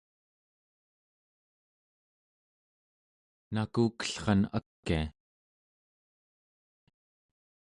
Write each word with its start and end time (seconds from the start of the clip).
nakukellran 3.53 4.41
akia 4.57 5.01